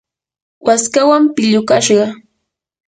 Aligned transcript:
waskawan 0.65 1.23
pillukashqa. 1.35 2.05